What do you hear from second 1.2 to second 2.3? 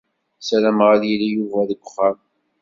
Yuba deg uxxam.